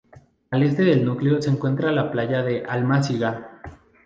Al 0.49 0.63
este 0.63 0.81
del 0.83 1.05
núcleo 1.05 1.39
se 1.43 1.51
encuentra 1.51 1.91
la 1.91 2.09
playa 2.09 2.41
de 2.41 2.65
Almáciga. 2.65 3.61